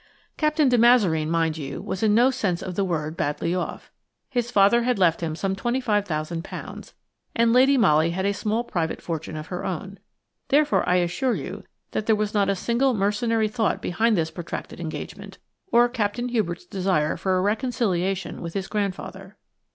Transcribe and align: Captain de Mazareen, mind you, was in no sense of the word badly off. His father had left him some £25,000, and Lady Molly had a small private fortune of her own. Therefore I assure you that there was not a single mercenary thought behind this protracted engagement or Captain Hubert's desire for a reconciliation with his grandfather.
Captain 0.35 0.67
de 0.67 0.79
Mazareen, 0.79 1.29
mind 1.29 1.59
you, 1.59 1.79
was 1.79 2.01
in 2.01 2.15
no 2.15 2.31
sense 2.31 2.63
of 2.63 2.73
the 2.73 2.83
word 2.83 3.15
badly 3.15 3.53
off. 3.53 3.91
His 4.31 4.49
father 4.49 4.81
had 4.81 4.97
left 4.97 5.21
him 5.21 5.35
some 5.35 5.55
£25,000, 5.55 6.93
and 7.35 7.53
Lady 7.53 7.77
Molly 7.77 8.09
had 8.09 8.25
a 8.25 8.33
small 8.33 8.63
private 8.63 8.99
fortune 8.99 9.37
of 9.37 9.45
her 9.53 9.63
own. 9.63 9.99
Therefore 10.47 10.89
I 10.89 10.95
assure 10.95 11.35
you 11.35 11.65
that 11.91 12.07
there 12.07 12.15
was 12.15 12.33
not 12.33 12.49
a 12.49 12.55
single 12.55 12.95
mercenary 12.95 13.47
thought 13.47 13.79
behind 13.79 14.17
this 14.17 14.31
protracted 14.31 14.79
engagement 14.79 15.37
or 15.71 15.87
Captain 15.87 16.29
Hubert's 16.29 16.65
desire 16.65 17.15
for 17.15 17.37
a 17.37 17.41
reconciliation 17.43 18.41
with 18.41 18.55
his 18.55 18.65
grandfather. 18.67 19.37